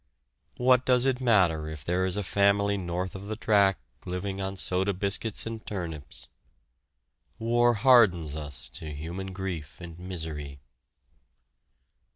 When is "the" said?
3.27-3.35